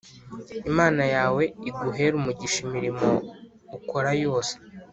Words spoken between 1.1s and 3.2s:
yawe iguhere umugisha imirimo